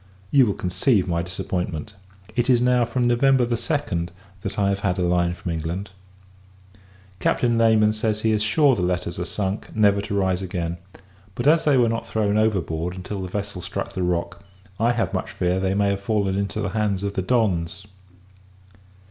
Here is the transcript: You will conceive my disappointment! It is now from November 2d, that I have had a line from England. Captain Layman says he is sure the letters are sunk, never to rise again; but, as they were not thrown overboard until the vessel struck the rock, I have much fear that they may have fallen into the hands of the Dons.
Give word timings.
You 0.31 0.47
will 0.47 0.55
conceive 0.55 1.07
my 1.07 1.21
disappointment! 1.21 1.93
It 2.35 2.49
is 2.49 2.59
now 2.59 2.85
from 2.85 3.05
November 3.05 3.45
2d, 3.45 4.09
that 4.41 4.57
I 4.57 4.69
have 4.69 4.79
had 4.79 4.97
a 4.97 5.03
line 5.03 5.35
from 5.35 5.51
England. 5.51 5.91
Captain 7.19 7.55
Layman 7.55 7.93
says 7.93 8.21
he 8.21 8.31
is 8.31 8.41
sure 8.41 8.73
the 8.75 8.81
letters 8.81 9.19
are 9.19 9.25
sunk, 9.25 9.75
never 9.75 10.01
to 10.01 10.15
rise 10.17 10.41
again; 10.41 10.79
but, 11.35 11.45
as 11.45 11.65
they 11.65 11.77
were 11.77 11.87
not 11.87 12.07
thrown 12.07 12.35
overboard 12.35 12.95
until 12.95 13.21
the 13.21 13.27
vessel 13.29 13.61
struck 13.61 13.93
the 13.93 14.01
rock, 14.01 14.43
I 14.79 14.93
have 14.93 15.13
much 15.13 15.29
fear 15.29 15.59
that 15.59 15.59
they 15.59 15.75
may 15.75 15.91
have 15.91 16.01
fallen 16.01 16.35
into 16.35 16.61
the 16.61 16.69
hands 16.69 17.03
of 17.03 17.13
the 17.13 17.21
Dons. 17.21 17.85